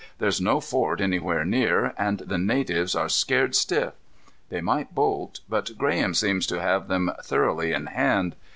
"There's 0.17 0.41
no 0.41 0.59
fort 0.59 0.99
anywhere 0.99 1.45
near, 1.45 1.93
and 1.95 2.21
the 2.21 2.39
natives 2.39 2.95
are 2.95 3.07
scared 3.07 3.53
stiff. 3.53 3.93
They 4.49 4.59
might 4.59 4.95
bolt, 4.95 5.41
but 5.47 5.77
Graham 5.77 6.15
seems 6.15 6.47
to 6.47 6.59
have 6.59 6.87
them 6.87 7.11
thoroughly 7.23 7.71
in 7.71 7.85
hand. 7.85 8.35